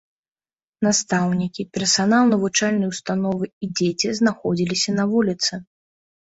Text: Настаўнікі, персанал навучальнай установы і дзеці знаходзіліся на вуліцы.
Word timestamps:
Настаўнікі, 0.87 1.65
персанал 1.77 2.23
навучальнай 2.33 2.89
установы 2.95 3.45
і 3.53 3.65
дзеці 3.83 4.17
знаходзіліся 4.23 4.99
на 5.01 5.09
вуліцы. 5.17 5.53